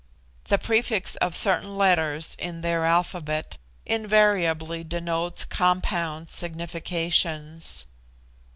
[0.45, 7.85] The prefix of certain letters in their alphabet invariably denotes compound significations.